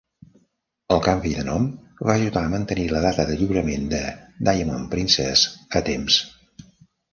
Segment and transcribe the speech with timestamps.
[0.95, 1.67] El canvi de nom
[2.09, 4.01] va ajudar a mantenir la data de lliurament de
[4.51, 5.47] "Diamond Princess"
[5.83, 6.21] a temps.